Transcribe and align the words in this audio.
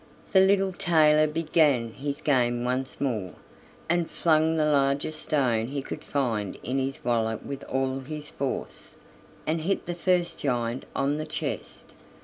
The 0.31 0.39
little 0.39 0.71
tailor 0.73 1.27
began 1.27 1.93
his 1.93 2.21
game 2.21 2.65
once 2.65 2.99
more, 2.99 3.35
and 3.87 4.09
flung 4.09 4.55
the 4.57 4.65
largest 4.65 5.21
stone 5.21 5.67
he 5.67 5.83
could 5.83 6.03
find 6.03 6.57
in 6.63 6.79
his 6.79 7.05
wallet 7.05 7.45
with 7.45 7.63
all 7.65 7.99
his 7.99 8.31
force, 8.31 8.95
and 9.45 9.61
hit 9.61 9.85
the 9.85 9.93
first 9.93 10.39
giant 10.39 10.85
on 10.95 11.17
the 11.19 11.27
chest. 11.27 11.93